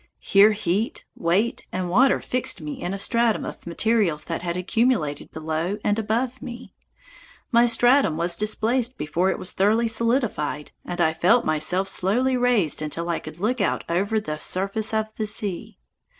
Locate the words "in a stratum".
2.81-3.45